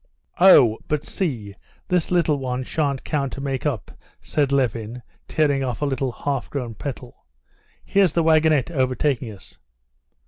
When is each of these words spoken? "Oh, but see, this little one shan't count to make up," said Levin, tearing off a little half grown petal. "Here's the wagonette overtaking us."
"Oh, 0.39 0.79
but 0.87 1.05
see, 1.05 1.53
this 1.87 2.09
little 2.09 2.39
one 2.39 2.63
shan't 2.63 3.03
count 3.03 3.33
to 3.33 3.39
make 3.39 3.67
up," 3.67 3.91
said 4.19 4.51
Levin, 4.51 5.03
tearing 5.27 5.63
off 5.63 5.83
a 5.83 5.85
little 5.85 6.11
half 6.11 6.49
grown 6.49 6.73
petal. 6.73 7.23
"Here's 7.85 8.13
the 8.13 8.23
wagonette 8.23 8.71
overtaking 8.71 9.31
us." 9.31 9.59